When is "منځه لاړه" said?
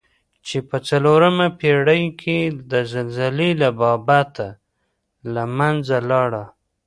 5.57-6.43